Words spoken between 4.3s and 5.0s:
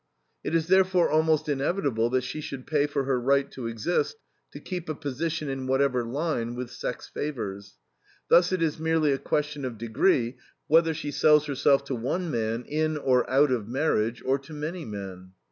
to keep a